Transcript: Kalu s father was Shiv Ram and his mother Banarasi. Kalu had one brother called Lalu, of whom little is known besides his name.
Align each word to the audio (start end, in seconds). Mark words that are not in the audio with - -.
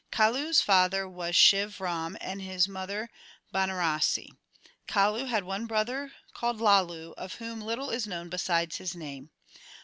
Kalu 0.11 0.49
s 0.49 0.61
father 0.61 1.07
was 1.07 1.35
Shiv 1.35 1.79
Ram 1.79 2.17
and 2.19 2.41
his 2.41 2.67
mother 2.67 3.07
Banarasi. 3.53 4.29
Kalu 4.87 5.27
had 5.27 5.43
one 5.43 5.67
brother 5.67 6.11
called 6.33 6.59
Lalu, 6.59 7.13
of 7.17 7.35
whom 7.35 7.61
little 7.61 7.91
is 7.91 8.07
known 8.07 8.27
besides 8.27 8.77
his 8.77 8.95
name. 8.95 9.29